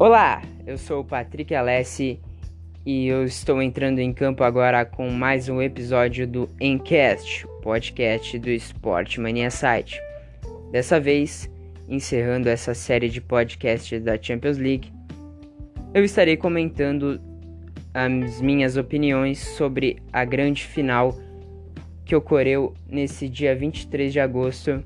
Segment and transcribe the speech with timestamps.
[0.00, 2.20] Olá, eu sou o Patrick Alessi
[2.86, 8.48] e eu estou entrando em campo agora com mais um episódio do Encast, podcast do
[8.48, 10.00] Sport Mania Site.
[10.70, 11.50] Dessa vez,
[11.88, 14.92] encerrando essa série de podcasts da Champions League,
[15.92, 17.20] eu estarei comentando
[17.92, 21.12] as minhas opiniões sobre a grande final
[22.04, 24.80] que ocorreu nesse dia 23 de agosto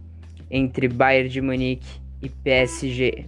[0.51, 3.27] entre Bayern de Munique e PSG.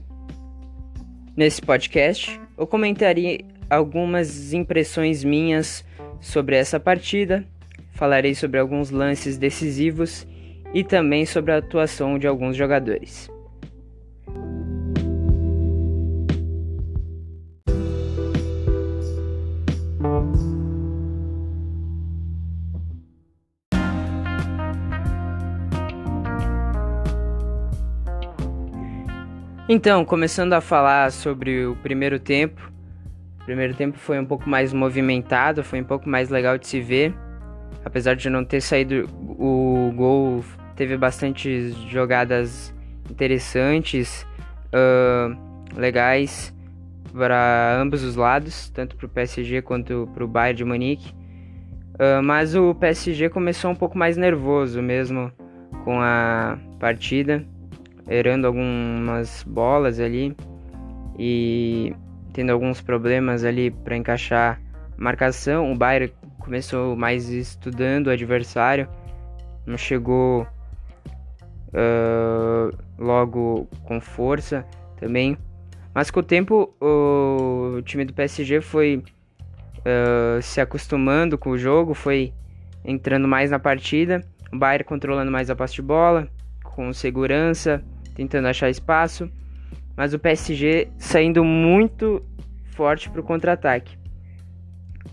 [1.37, 5.85] Nesse podcast, eu comentarei algumas impressões minhas
[6.21, 7.45] sobre essa partida,
[7.91, 10.25] falarei sobre alguns lances decisivos
[10.73, 13.34] e também sobre a atuação de alguns jogadores.
[29.77, 32.71] Então, começando a falar sobre o primeiro tempo.
[33.41, 36.81] O primeiro tempo foi um pouco mais movimentado, foi um pouco mais legal de se
[36.81, 37.13] ver.
[37.85, 40.45] Apesar de não ter saído o gol,
[40.77, 42.73] teve bastante jogadas
[43.11, 44.25] interessantes,
[44.69, 45.37] uh,
[45.77, 46.55] legais
[47.13, 51.13] para ambos os lados, tanto para o PSG quanto para o Bayern de Munique.
[51.95, 55.33] Uh, mas o PSG começou um pouco mais nervoso mesmo
[55.85, 57.45] com a partida
[58.09, 60.37] errando algumas bolas ali
[61.19, 61.95] e
[62.33, 64.61] tendo alguns problemas ali para encaixar
[64.97, 65.73] marcação.
[65.73, 68.89] O Bayern começou mais estudando o adversário,
[69.67, 70.47] não chegou
[71.73, 74.67] uh, logo com força
[74.97, 75.39] também.
[75.95, 79.03] Mas com o tempo o time do PSG foi
[79.79, 82.33] uh, se acostumando com o jogo, foi
[82.85, 84.21] entrando mais na partida.
[84.53, 86.29] O Bayern controlando mais a posse de bola,
[86.63, 87.83] com segurança,
[88.15, 89.31] tentando achar espaço,
[89.97, 92.23] mas o PSG saindo muito
[92.71, 93.97] forte para o contra-ataque.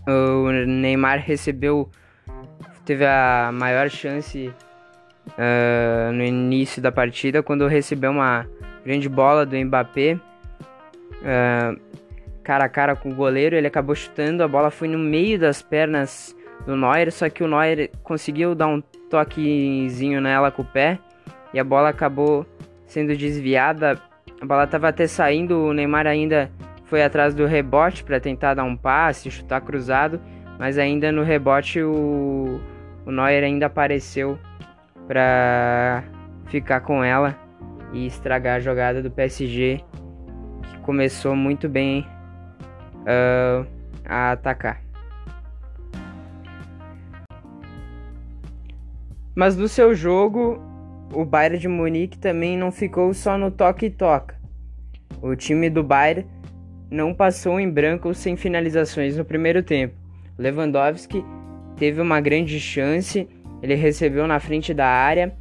[0.06, 1.88] O Neymar recebeu,
[2.84, 4.52] teve a maior chance
[5.28, 8.46] uh, no início da partida quando recebeu uma
[8.84, 10.18] grande bola do Mbappé.
[11.22, 11.80] Uh,
[12.42, 15.62] cara a cara com o goleiro, ele acabou chutando, a bola foi no meio das
[15.62, 16.34] pernas
[16.66, 20.98] do Neuer, só que o Neuer conseguiu dar um toquezinho nela com o pé
[21.54, 22.46] e a bola acabou
[22.92, 23.98] sendo desviada.
[24.40, 26.50] A bola estava até saindo, o Neymar ainda
[26.84, 30.20] foi atrás do rebote para tentar dar um passe, chutar cruzado,
[30.58, 32.60] mas ainda no rebote o,
[33.06, 34.38] o Neuer ainda apareceu
[35.08, 36.04] para
[36.46, 37.36] ficar com ela
[37.94, 39.80] e estragar a jogada do PSG,
[40.62, 42.06] que começou muito bem
[43.00, 43.66] uh,
[44.04, 44.82] a atacar.
[49.34, 50.71] Mas no seu jogo,
[51.12, 54.40] o Bayern de Munique também não ficou só no toque e toca.
[55.20, 56.26] O time do Bayern
[56.90, 59.94] não passou em branco sem finalizações no primeiro tempo.
[60.38, 61.24] Lewandowski
[61.76, 63.28] teve uma grande chance,
[63.62, 65.32] ele recebeu na frente da área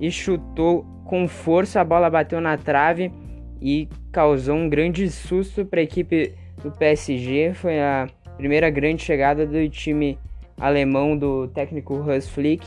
[0.00, 3.12] e chutou com força, a bola bateu na trave
[3.60, 7.52] e causou um grande susto para a equipe do PSG.
[7.54, 10.18] Foi a primeira grande chegada do time
[10.58, 12.66] alemão do técnico Hans Flick,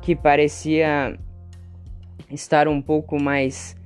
[0.00, 1.18] que parecia
[2.34, 3.76] estar um pouco mais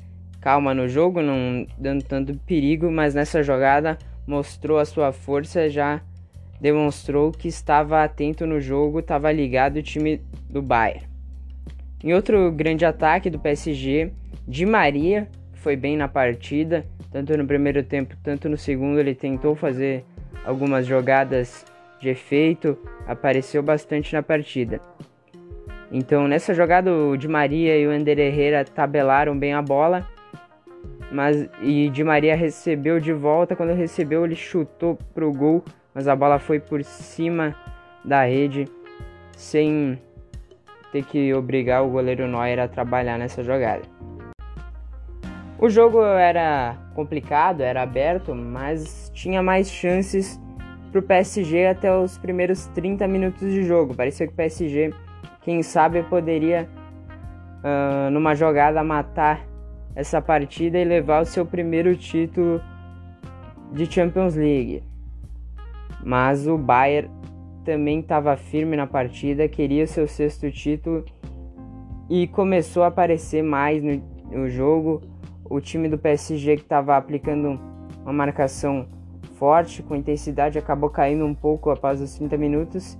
[0.40, 6.00] calma no jogo, não dando tanto perigo, mas nessa jogada mostrou a sua força, já
[6.60, 11.06] demonstrou que estava atento no jogo, estava ligado o time do Bayern.
[12.02, 14.12] Em outro grande ataque do PSG,
[14.46, 19.54] Di Maria foi bem na partida, tanto no primeiro tempo, tanto no segundo, ele tentou
[19.54, 20.04] fazer
[20.44, 21.64] algumas jogadas
[22.00, 24.80] de efeito, apareceu bastante na partida.
[25.90, 30.06] Então nessa jogada o Di Maria e o Ender Herrera tabelaram bem a bola,
[31.10, 36.14] mas e Di Maria recebeu de volta, quando recebeu ele chutou pro gol, mas a
[36.14, 37.56] bola foi por cima
[38.04, 38.66] da rede
[39.36, 39.98] sem
[40.92, 43.82] ter que obrigar o goleiro Neuer a trabalhar nessa jogada.
[45.58, 50.40] O jogo era complicado, era aberto, mas tinha mais chances
[50.92, 53.94] para o PSG até os primeiros 30 minutos de jogo.
[53.94, 54.94] Parecia que o PSG
[55.40, 56.68] quem sabe poderia,
[57.64, 59.46] uh, numa jogada, matar
[59.94, 62.60] essa partida e levar o seu primeiro título
[63.72, 64.82] de Champions League.
[66.04, 67.10] Mas o Bayern
[67.64, 71.04] também estava firme na partida, queria seu sexto título
[72.08, 75.02] e começou a aparecer mais no, no jogo.
[75.44, 77.58] O time do PSG que estava aplicando
[78.02, 78.86] uma marcação
[79.34, 82.98] forte, com intensidade, acabou caindo um pouco após os 30 minutos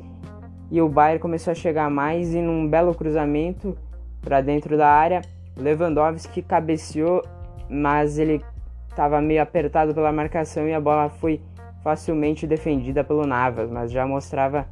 [0.71, 3.77] e o Bayern começou a chegar mais e num belo cruzamento
[4.21, 5.23] para dentro da área,
[5.57, 7.25] Lewandowski cabeceou,
[7.69, 8.43] mas ele
[8.89, 11.41] estava meio apertado pela marcação e a bola foi
[11.83, 14.67] facilmente defendida pelo Navas, mas já mostrava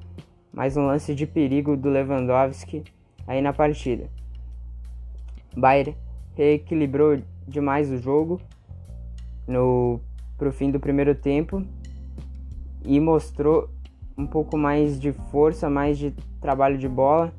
[0.53, 2.85] mais um lance de perigo do Lewandowski
[3.27, 4.09] aí na partida.
[5.57, 5.97] Bayern
[6.35, 8.41] reequilibrou demais o jogo
[9.47, 10.01] no
[10.37, 11.63] pro fim do primeiro tempo
[12.85, 13.71] e mostrou
[14.17, 17.33] um pouco mais de força, mais de trabalho de bola.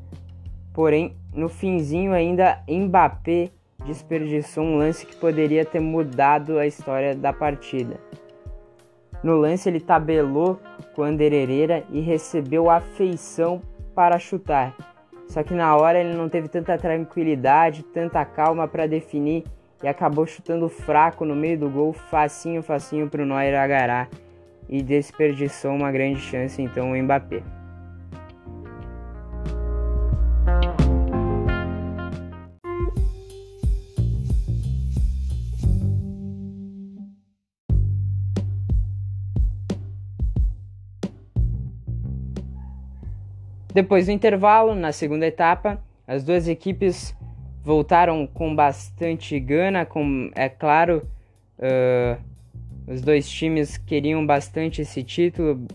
[0.73, 3.49] Porém, no finzinho ainda Mbappé
[3.85, 7.99] desperdiçou um lance que poderia ter mudado a história da partida.
[9.23, 10.59] No lance ele tabelou
[10.95, 13.61] com Ander Herrera e recebeu a feição
[13.95, 14.75] para chutar.
[15.27, 19.43] Só que na hora ele não teve tanta tranquilidade, tanta calma para definir
[19.83, 24.09] e acabou chutando fraco no meio do gol, facinho, facinho para o Neuer agarrar
[24.69, 27.43] e desperdiçou uma grande chance então o Mbappé.
[43.77, 47.15] Depois do intervalo, na segunda etapa, as duas equipes
[47.63, 51.07] voltaram com bastante gana, com, é claro,
[51.59, 52.19] uh,
[52.87, 55.67] os dois times queriam bastante esse título,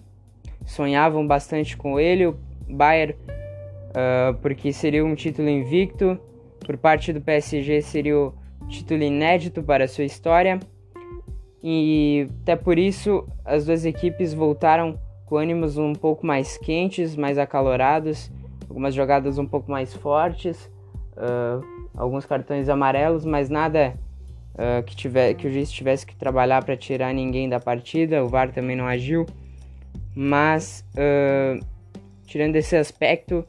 [0.64, 2.26] sonhavam bastante com ele.
[2.26, 2.36] O
[2.68, 6.18] Bayern, uh, porque seria um título invicto,
[6.64, 8.34] por parte do PSG seria o
[8.68, 10.58] título inédito para sua história.
[11.62, 17.38] E até por isso as duas equipes voltaram com ânimos um pouco mais quentes, mais
[17.38, 18.32] acalorados,
[18.68, 20.70] algumas jogadas um pouco mais fortes,
[21.16, 23.94] uh, alguns cartões amarelos, mas nada
[24.54, 28.24] uh, que, tiver, que o juiz tivesse que trabalhar para tirar ninguém da partida.
[28.24, 29.26] O VAR também não agiu,
[30.14, 31.64] mas uh,
[32.26, 33.44] tirando esse aspecto,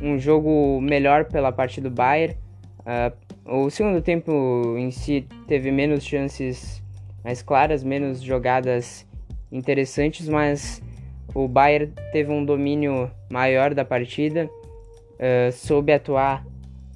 [0.00, 2.36] um jogo melhor pela parte do Bayern.
[3.46, 6.82] o segundo tempo em si teve menos chances
[7.22, 9.06] mais claras, menos jogadas
[9.50, 10.82] interessantes, mas
[11.34, 16.44] o Bayern teve um domínio maior da partida, uh, soube atuar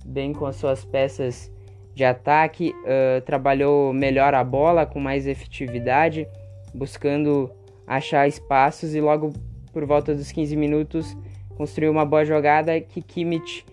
[0.04, 1.50] bem com as suas peças
[1.98, 6.28] de ataque, uh, trabalhou melhor a bola com mais efetividade,
[6.72, 7.50] buscando
[7.84, 9.32] achar espaços e logo
[9.72, 11.16] por volta dos 15 minutos
[11.56, 13.66] construiu uma boa jogada que Kimmich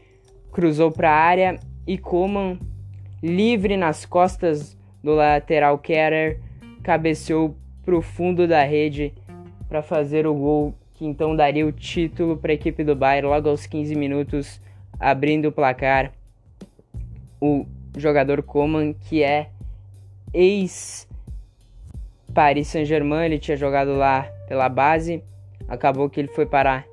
[0.52, 2.58] cruzou para a área e Coman,
[3.22, 6.40] livre nas costas do lateral Kerer,
[6.82, 9.14] cabeceou para o fundo da rede
[9.70, 13.50] para fazer o gol que então daria o título para a equipe do Bayern logo
[13.50, 14.60] aos 15 minutos,
[15.00, 16.12] abrindo o placar.
[17.40, 19.50] O jogador Coman, que é
[20.34, 21.08] ex
[22.34, 25.24] Paris Saint-Germain, ele tinha jogado lá pela base,
[25.68, 26.86] acabou que ele foi parar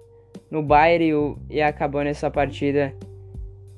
[0.51, 2.95] no Bayern e, e acabou nessa partida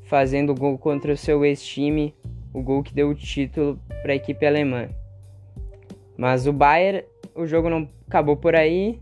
[0.04, 2.14] fazendo gol contra o seu ex-time,
[2.52, 4.88] o gol que deu o título para a equipe alemã.
[6.16, 7.04] Mas o Bayern,
[7.34, 9.00] o jogo não acabou por aí,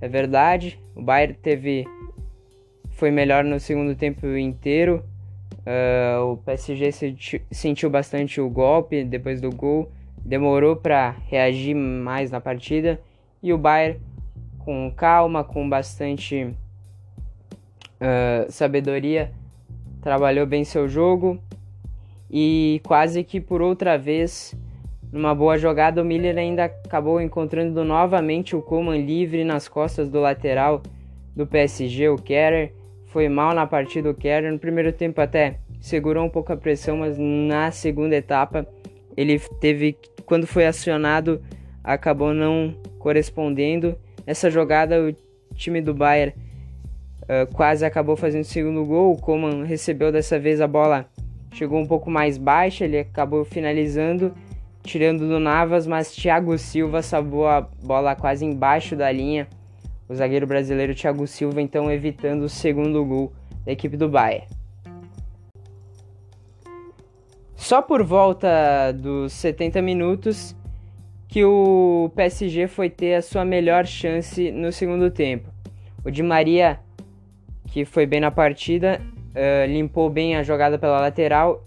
[0.00, 0.80] é verdade.
[0.96, 1.86] O Bayern teve
[2.90, 5.04] foi melhor no segundo tempo inteiro.
[5.64, 6.90] Uh, o PSG
[7.50, 9.92] sentiu bastante o golpe depois do gol,
[10.24, 13.00] demorou para reagir mais na partida.
[13.42, 14.00] E o Bayern
[14.58, 16.44] com calma, com bastante
[18.00, 19.32] uh, sabedoria,
[20.00, 21.38] trabalhou bem seu jogo.
[22.30, 24.56] E quase que por outra vez
[25.12, 30.18] numa boa jogada, o Miller ainda acabou encontrando novamente o Coman livre nas costas do
[30.18, 30.82] lateral
[31.36, 32.72] do PSG, o Kerrer.
[33.12, 34.50] Foi mal na partida o Kerrer.
[34.50, 38.66] No primeiro tempo até segurou um pouco a pressão, mas na segunda etapa
[39.16, 41.42] ele teve, quando foi acionado,
[41.84, 43.96] acabou não correspondendo.
[44.26, 45.14] Nessa jogada o
[45.54, 46.34] time do Bayern
[47.24, 49.12] uh, quase acabou fazendo o segundo gol.
[49.12, 51.06] O Coman recebeu dessa vez a bola,
[51.52, 54.32] chegou um pouco mais baixa, ele acabou finalizando
[54.82, 59.46] tirando do Navas, mas Thiago Silva salvou a bola quase embaixo da linha.
[60.12, 63.32] O zagueiro brasileiro Thiago Silva então evitando o segundo gol
[63.64, 64.46] da equipe do Bayern.
[67.56, 70.54] Só por volta dos 70 minutos
[71.26, 75.48] que o PSG foi ter a sua melhor chance no segundo tempo.
[76.04, 76.78] O Di Maria,
[77.68, 79.00] que foi bem na partida,
[79.30, 81.66] uh, limpou bem a jogada pela lateral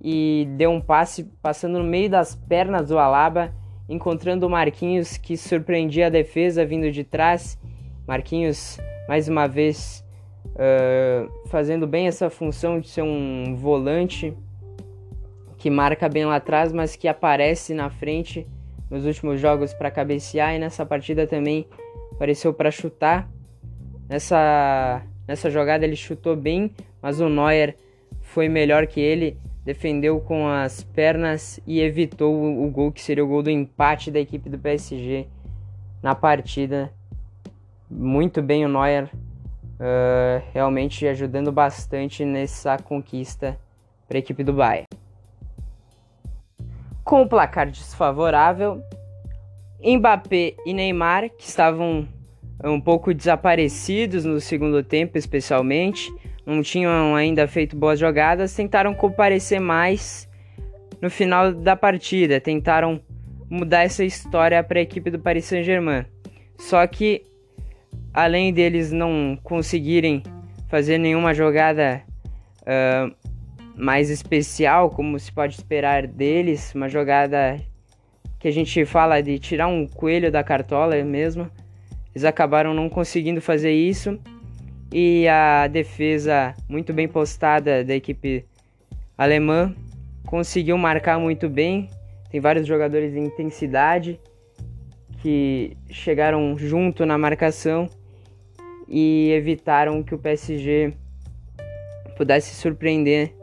[0.00, 3.52] e deu um passe passando no meio das pernas do Alaba,
[3.86, 7.58] encontrando o Marquinhos que surpreendia a defesa vindo de trás.
[8.06, 8.78] Marquinhos,
[9.08, 10.04] mais uma vez,
[10.46, 14.36] uh, fazendo bem essa função de ser um volante
[15.56, 18.46] que marca bem lá atrás, mas que aparece na frente
[18.90, 21.66] nos últimos jogos para cabecear e nessa partida também
[22.10, 23.30] apareceu para chutar.
[24.08, 27.76] Nessa, nessa jogada ele chutou bem, mas o Neuer
[28.20, 33.28] foi melhor que ele defendeu com as pernas e evitou o, gol que seria o
[33.28, 35.26] gol do empate da equipe do PSG
[36.02, 36.92] na partida.
[38.02, 43.56] Muito bem o Neuer, uh, realmente ajudando bastante nessa conquista
[44.08, 44.88] para a equipe do Bayern.
[47.04, 48.82] Com o placar desfavorável,
[49.80, 52.08] Mbappé e Neymar, que estavam
[52.64, 56.12] um pouco desaparecidos no segundo tempo, especialmente,
[56.44, 60.28] não tinham ainda feito boas jogadas, tentaram comparecer mais
[61.00, 63.00] no final da partida, tentaram
[63.48, 66.04] mudar essa história para a equipe do Paris Saint-Germain.
[66.58, 67.30] Só que
[68.12, 70.22] além deles não conseguirem
[70.68, 72.02] fazer nenhuma jogada
[72.62, 73.14] uh,
[73.76, 77.58] mais especial, como se pode esperar deles, uma jogada
[78.38, 81.50] que a gente fala de tirar um coelho da cartola mesmo,
[82.14, 84.18] eles acabaram não conseguindo fazer isso
[84.92, 88.44] e a defesa muito bem postada da equipe
[89.16, 89.74] alemã
[90.26, 91.88] conseguiu marcar muito bem.
[92.30, 94.20] Tem vários jogadores de intensidade
[95.20, 97.88] que chegaram junto na marcação
[98.88, 100.94] e evitaram que o PSG
[102.16, 103.34] pudesse surpreender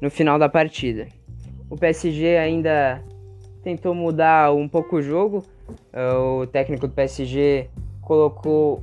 [0.00, 1.08] no final da partida.
[1.70, 3.02] O PSG ainda
[3.62, 5.44] tentou mudar um pouco o jogo.
[6.40, 7.68] O técnico do PSG
[8.02, 8.82] colocou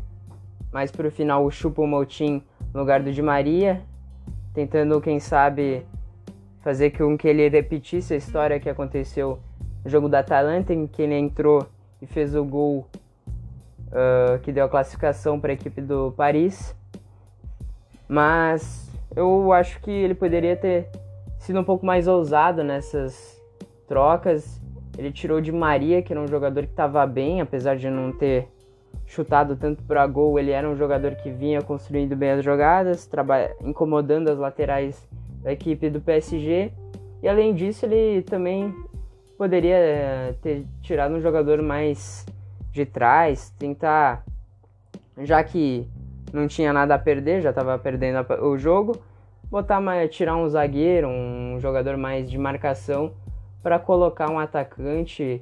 [0.72, 2.41] mas para o final o Choupo-Moting
[2.74, 3.81] no lugar do Di Maria,
[4.53, 5.86] tentando, quem sabe,
[6.62, 9.39] fazer com que ele repetisse a história que aconteceu
[9.84, 11.67] no jogo da Atalanta, em que ele entrou
[12.01, 12.88] e fez o gol
[13.92, 16.76] uh, que deu a classificação para a equipe do Paris.
[18.08, 20.90] Mas eu acho que ele poderia ter
[21.40, 23.42] sido um pouco mais ousado nessas
[23.88, 24.62] trocas.
[24.98, 28.48] Ele tirou de Maria, que era um jogador que estava bem, apesar de não ter
[29.06, 33.10] chutado tanto para gol, ele era um jogador que vinha construindo bem as jogadas,
[33.62, 35.06] incomodando as laterais
[35.44, 36.72] da equipe do PSG.
[37.22, 38.74] E além disso, ele também
[39.38, 42.26] poderia eh, ter tirado um jogador mais
[42.72, 44.24] de trás, tentar,
[45.20, 45.88] já que
[46.34, 48.98] não tinha nada a perder, já estava perdendo o jogo,
[49.50, 53.13] botar tirar um zagueiro, um jogador mais de marcação
[53.62, 55.42] para colocar um atacante.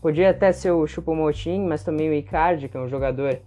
[0.00, 3.38] Podia até ser o Chupomotin, mas também o Icardi, que é um jogador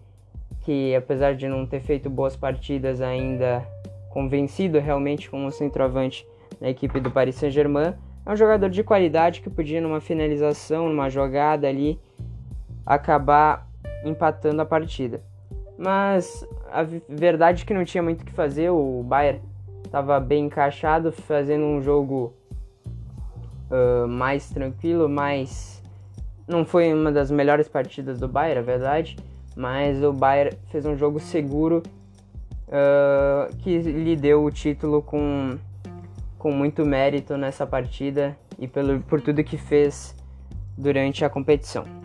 [0.62, 3.68] que, apesar de não ter feito boas partidas ainda,
[4.10, 6.26] convencido realmente como centroavante
[6.62, 7.94] na equipe do Paris Saint-Germain,
[8.26, 12.00] é um jogador de qualidade que podia, numa finalização, numa jogada ali,
[12.86, 13.68] acabar
[14.04, 15.22] empatando a partida.
[15.78, 19.42] Mas a verdade é que não tinha muito o que fazer, o Bayern
[19.84, 22.34] estava bem encaixado, fazendo um jogo
[23.70, 25.82] uh, mais tranquilo, mais
[26.48, 29.18] não foi uma das melhores partidas do Bayern, é verdade,
[29.56, 31.82] mas o Bayern fez um jogo seguro
[32.68, 35.58] uh, que lhe deu o título com,
[36.38, 40.16] com muito mérito nessa partida e pelo, por tudo que fez
[40.78, 42.05] durante a competição.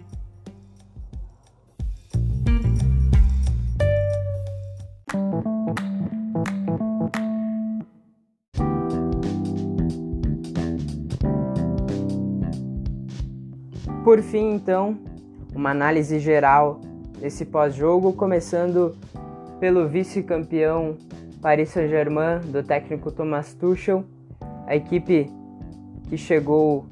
[14.11, 14.99] Por fim, então,
[15.55, 16.81] uma análise geral
[17.21, 18.97] desse pós-jogo, começando
[19.61, 20.97] pelo vice-campeão
[21.41, 24.05] Paris Saint-Germain do técnico Thomas Tuchel,
[24.67, 25.31] a equipe
[26.09, 26.87] que chegou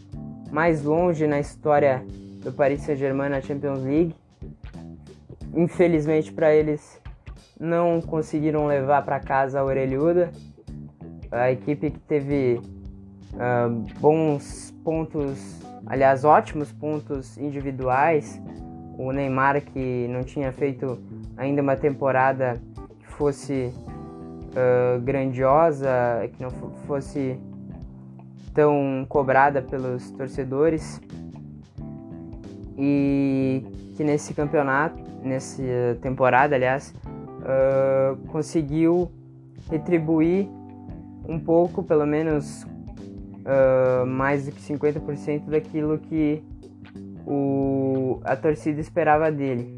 [0.52, 2.04] mais longe na história
[2.40, 4.14] do Paris Saint-Germain na Champions League.
[5.52, 7.00] Infelizmente para eles
[7.58, 10.30] não conseguiram levar para casa a orelhuda.
[11.32, 12.60] A equipe que teve
[13.34, 15.58] uh, bons pontos
[15.88, 18.40] aliás, ótimos pontos individuais.
[18.96, 20.98] O Neymar, que não tinha feito
[21.36, 22.60] ainda uma temporada
[22.98, 23.72] que fosse
[24.52, 25.88] uh, grandiosa,
[26.32, 26.50] que não
[26.86, 27.38] fosse
[28.52, 31.00] tão cobrada pelos torcedores.
[32.76, 33.64] E
[33.96, 35.62] que nesse campeonato, nessa
[36.00, 36.92] temporada, aliás,
[37.40, 39.10] uh, conseguiu
[39.70, 40.48] retribuir
[41.28, 42.66] um pouco, pelo menos
[43.48, 46.44] uh, mais do que 50% daquilo que
[47.26, 49.76] o, a torcida esperava dele.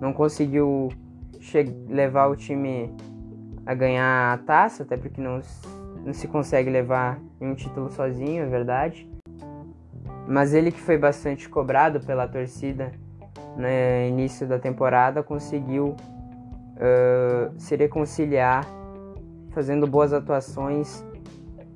[0.00, 0.90] Não conseguiu
[1.88, 2.94] levar o time
[3.64, 5.40] a ganhar a taça, até porque não,
[6.04, 9.10] não se consegue levar um título sozinho, é verdade.
[10.28, 12.92] Mas ele que foi bastante cobrado pela torcida
[13.56, 13.66] no
[14.08, 18.66] início da temporada conseguiu uh, se reconciliar
[19.50, 21.04] fazendo boas atuações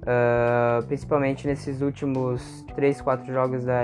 [0.07, 3.83] uh, principalmente nesses últimos 3, 4 jogos da,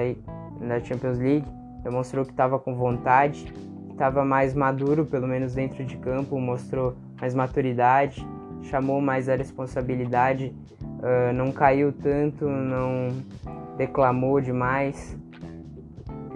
[0.61, 1.47] da Champions League.
[1.83, 3.53] Demonstrou que estava com vontade,
[3.91, 8.27] estava mais maduro, pelo menos dentro de campo, mostrou mais maturidade,
[8.63, 13.09] chamou mais a responsabilidade uh, não caiu tanto, não
[13.77, 15.19] declamou demais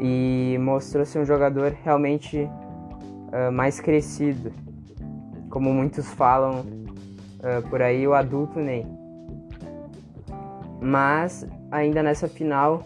[0.00, 4.52] e mostrou ser um jogador realmente uh, mais crescido,
[5.48, 6.74] como muitos falam
[7.70, 8.84] por aí, o adulto Ney.
[10.80, 12.84] Mas ainda nessa final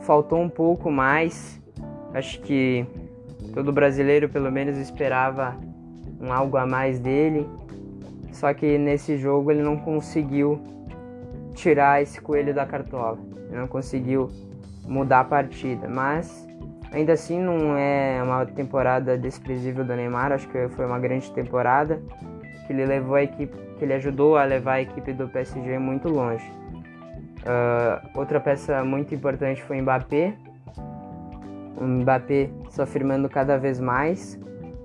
[0.00, 1.60] faltou um pouco mais.
[2.14, 2.86] Acho que
[3.54, 5.56] todo brasileiro pelo menos esperava
[6.20, 7.48] um algo a mais dele.
[8.32, 10.60] Só que nesse jogo ele não conseguiu
[11.54, 13.18] tirar esse coelho da cartola.
[13.48, 14.28] Ele não conseguiu
[14.86, 16.46] mudar a partida, mas
[16.92, 22.00] ainda assim não é uma temporada desprezível do Neymar, acho que foi uma grande temporada
[22.66, 26.08] que ele levou a equipe, que ele ajudou a levar a equipe do PSG muito
[26.08, 26.57] longe.
[27.44, 30.34] Uh, outra peça muito importante foi o Mbappé.
[31.76, 34.38] O Mbappé se afirmando cada vez mais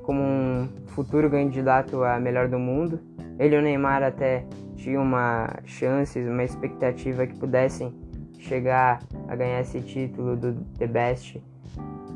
[0.03, 2.99] como um futuro candidato a melhor do mundo.
[3.39, 4.45] Ele e o Neymar até
[4.75, 7.93] tinham uma chance, uma expectativa que pudessem
[8.37, 11.41] chegar a ganhar esse título do The Best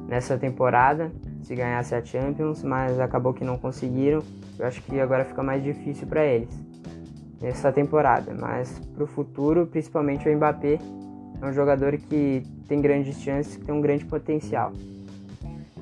[0.08, 4.22] nessa temporada, se ganhasse a Champions, mas acabou que não conseguiram.
[4.60, 6.67] Eu acho que agora fica mais difícil para eles
[7.42, 10.80] nessa temporada, mas para o futuro, principalmente o Mbappé,
[11.42, 14.72] é um jogador que tem grandes chances, que tem um grande potencial.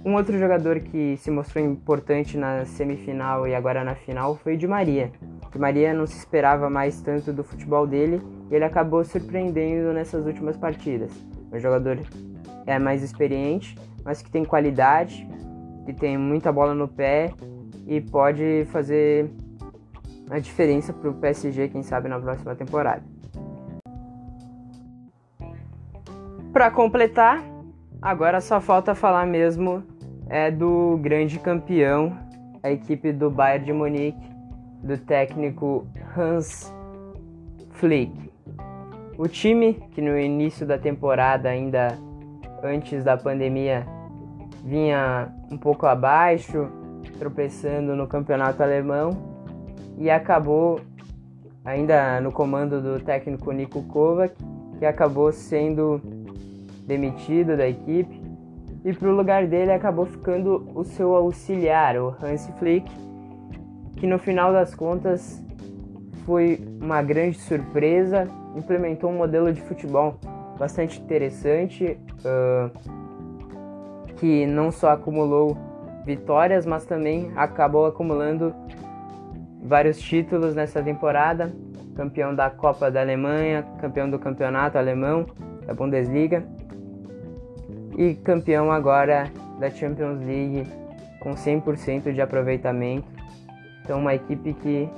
[0.03, 4.57] Um outro jogador que se mostrou importante na semifinal e agora na final foi o
[4.57, 5.11] Di Maria.
[5.51, 8.21] Di Maria não se esperava mais tanto do futebol dele
[8.51, 11.11] e ele acabou surpreendendo nessas últimas partidas.
[11.51, 11.99] Um jogador
[12.67, 15.27] é mais experiente, mas que tem qualidade,
[15.85, 17.31] que tem muita bola no pé
[17.87, 19.29] e pode fazer
[20.29, 23.03] a diferença para o PSG, quem sabe, na próxima temporada.
[26.51, 27.43] Para completar,
[28.01, 29.83] agora só falta falar mesmo
[30.27, 32.17] é do grande campeão,
[32.63, 34.29] a equipe do Bayern de Munique,
[34.81, 35.85] do técnico
[36.17, 36.73] Hans
[37.71, 38.31] Flick.
[39.17, 41.97] O time, que no início da temporada, ainda
[42.63, 43.85] antes da pandemia,
[44.63, 46.67] vinha um pouco abaixo,
[47.19, 49.34] tropeçando no campeonato alemão
[49.97, 50.79] e acabou
[51.63, 54.35] ainda no comando do técnico Niko Kovac,
[54.77, 56.01] que acabou sendo
[56.85, 58.23] demitido da equipe.
[58.83, 62.89] E para o lugar dele acabou ficando o seu auxiliar, o Hans Flick,
[63.95, 65.43] que no final das contas
[66.25, 70.19] foi uma grande surpresa, implementou um modelo de futebol
[70.59, 72.71] bastante interessante, uh,
[74.17, 75.57] que não só acumulou
[76.05, 78.53] vitórias, mas também acabou acumulando
[79.65, 81.51] vários títulos nessa temporada,
[81.95, 85.25] campeão da Copa da Alemanha, campeão do campeonato alemão,
[85.65, 86.45] da Bundesliga
[87.97, 90.67] e campeão agora da Champions League
[91.19, 93.07] com 100% de aproveitamento.
[93.81, 94.89] Então uma equipe que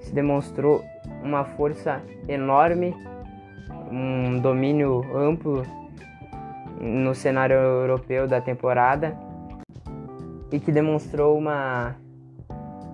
[0.00, 0.82] se demonstrou
[1.22, 2.94] uma força enorme,
[3.90, 5.62] um domínio amplo
[6.80, 9.16] no cenário europeu da temporada
[10.50, 11.94] e que demonstrou uma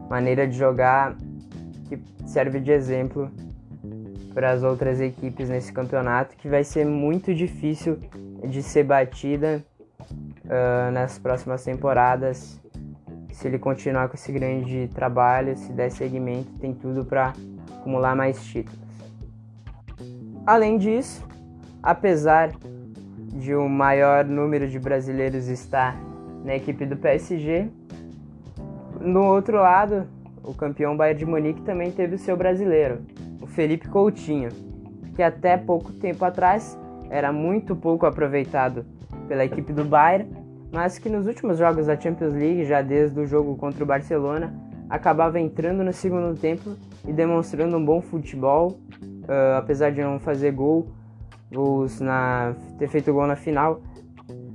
[0.08, 1.16] maneira de jogar
[1.88, 3.30] que serve de exemplo
[4.34, 7.98] para as outras equipes nesse campeonato, que vai ser muito difícil
[8.46, 9.64] de ser batida
[10.44, 12.60] uh, nas próximas temporadas.
[13.32, 17.32] Se ele continuar com esse grande trabalho, se der seguimento, tem tudo para
[17.78, 18.78] acumular mais títulos.
[20.46, 21.26] Além disso,
[21.82, 22.52] apesar
[23.32, 25.96] de o um maior número de brasileiros estar
[26.44, 27.68] na equipe do PSG,
[29.00, 30.06] no outro lado,
[30.42, 33.00] o campeão Bayern de Munique também teve o seu brasileiro,
[33.40, 34.50] o Felipe Coutinho,
[35.14, 36.78] que até pouco tempo atrás
[37.10, 38.84] era muito pouco aproveitado
[39.28, 40.28] pela equipe do Bayern,
[40.72, 44.54] mas que nos últimos jogos da Champions League, já desde o jogo contra o Barcelona,
[44.88, 50.52] acabava entrando no segundo tempo e demonstrando um bom futebol, uh, apesar de não fazer
[50.52, 50.88] gol,
[51.52, 53.80] gols na ter feito gol na final,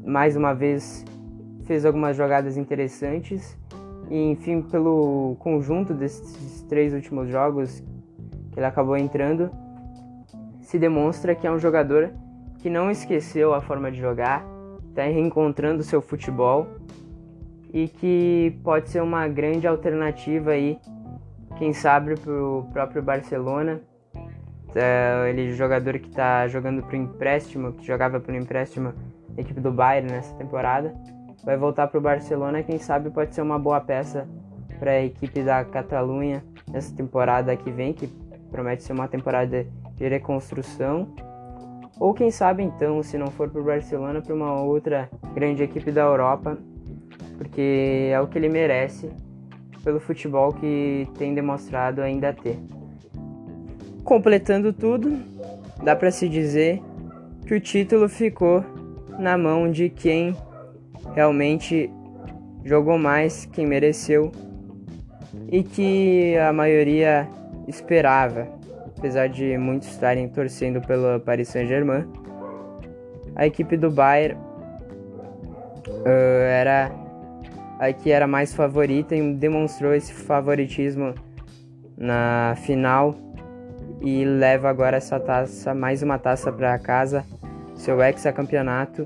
[0.05, 1.05] mais uma vez
[1.63, 3.57] fez algumas jogadas interessantes
[4.11, 7.81] e enfim, pelo conjunto desses três últimos jogos
[8.51, 9.49] que ele acabou entrando,
[10.59, 12.11] se demonstra que é um jogador
[12.57, 14.45] que não esqueceu a forma de jogar,
[14.89, 16.67] está reencontrando seu futebol
[17.73, 20.77] e que pode ser uma grande alternativa aí,
[21.57, 23.79] quem sabe para o próprio Barcelona.
[24.75, 28.93] É, ele é jogador que está jogando para empréstimo, que jogava para empréstimo
[29.33, 30.93] na equipe do Bayern nessa temporada
[31.43, 32.63] vai voltar para o Barcelona.
[32.63, 34.27] Quem sabe pode ser uma boa peça
[34.79, 38.07] para a equipe da Catalunha nessa temporada que vem, que
[38.49, 41.13] promete ser uma temporada de reconstrução.
[41.99, 45.91] Ou quem sabe então, se não for para o Barcelona, para uma outra grande equipe
[45.91, 46.57] da Europa,
[47.37, 49.09] porque é o que ele merece
[49.83, 52.57] pelo futebol que tem demonstrado ainda ter.
[54.03, 55.19] completando tudo,
[55.83, 56.81] dá para se dizer
[57.45, 58.63] que o título ficou
[59.19, 60.35] na mão de quem
[61.13, 61.91] realmente
[62.63, 64.31] jogou mais, quem mereceu
[65.49, 67.27] e que a maioria
[67.67, 68.47] esperava,
[68.97, 72.05] apesar de muitos estarem torcendo pelo Paris Saint-Germain.
[73.35, 74.37] A equipe do Bayern
[75.87, 76.91] uh, era
[77.79, 81.15] a que era mais favorita e demonstrou esse favoritismo
[81.97, 83.15] na final
[84.01, 87.25] e leva agora essa taça, mais uma taça para casa,
[87.75, 89.05] seu hexacampeonato,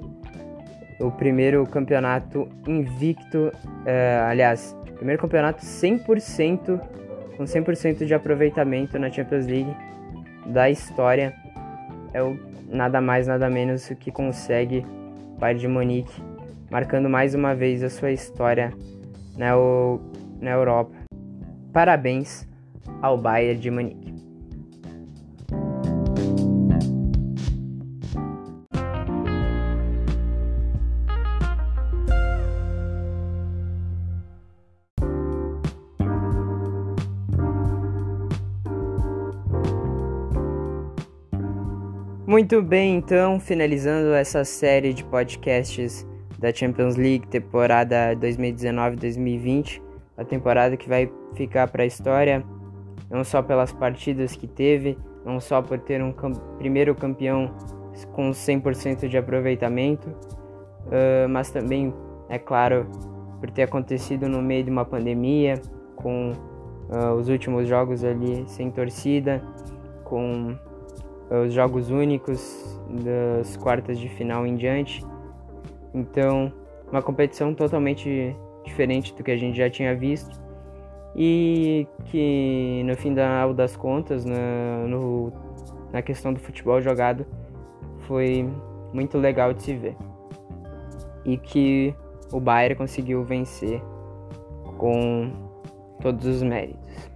[0.99, 6.79] o primeiro campeonato invicto, uh, aliás, primeiro campeonato 100%
[7.37, 9.75] com 100% de aproveitamento na Champions League
[10.45, 11.33] da história.
[12.13, 14.85] É o nada mais nada menos que consegue
[15.35, 16.23] o Bayern de Munique,
[16.71, 18.73] marcando mais uma vez a sua história
[19.37, 19.51] na,
[20.39, 20.95] na Europa.
[21.73, 22.47] Parabéns
[23.01, 24.14] ao Bayern de Munique.
[42.35, 46.05] Muito bem, então, finalizando essa série de podcasts
[46.37, 49.81] da Champions League temporada 2019-2020,
[50.17, 52.43] a temporada que vai ficar para a história,
[53.09, 57.55] não só pelas partidas que teve, não só por ter um cam primeiro campeão
[58.11, 61.93] com 100% de aproveitamento, uh, mas também,
[62.27, 62.85] é claro,
[63.39, 65.53] por ter acontecido no meio de uma pandemia,
[65.95, 66.33] com
[66.89, 69.41] uh, os últimos jogos ali sem torcida,
[70.03, 70.53] com
[71.29, 75.03] os jogos únicos das quartas de final em diante.
[75.93, 76.51] Então,
[76.91, 80.39] uma competição totalmente diferente do que a gente já tinha visto
[81.15, 85.31] e que no final das contas, na, no,
[85.91, 87.25] na questão do futebol jogado,
[88.01, 88.47] foi
[88.93, 89.95] muito legal de se ver.
[91.23, 91.95] E que
[92.31, 93.81] o Bayern conseguiu vencer
[94.77, 95.31] com
[96.01, 97.09] todos os méritos.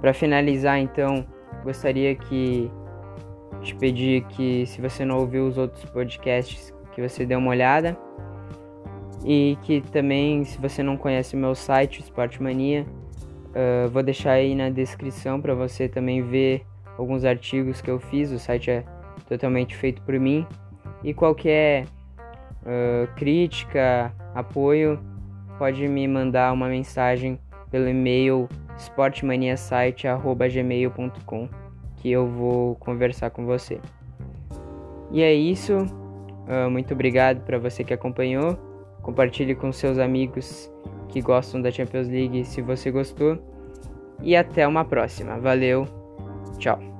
[0.00, 1.24] Para finalizar, então,
[1.64, 2.70] gostaria que
[3.62, 7.96] te pedir que se você não ouviu os outros podcasts, que você dê uma olhada.
[9.24, 12.84] E que também, se você não conhece meu site, Sportmania,
[13.50, 16.62] uh, vou deixar aí na descrição para você também ver
[16.98, 18.30] alguns artigos que eu fiz.
[18.30, 18.84] O site é
[19.26, 20.46] totalmente feito por mim.
[21.02, 25.00] E qualquer uh, crítica, apoio,
[25.58, 27.38] pode me mandar uma mensagem
[27.70, 28.46] pelo e-mail
[28.78, 31.48] sportmaniasite.gmail.com
[31.96, 33.80] que eu vou conversar com você.
[35.10, 35.78] E é isso.
[35.78, 38.58] Uh, muito obrigado para você que acompanhou.
[39.00, 40.70] Compartilhe com seus amigos
[41.08, 43.38] que gostam da Champions League se você gostou.
[44.22, 45.38] E até uma próxima.
[45.38, 45.86] Valeu.
[46.58, 46.93] Tchau.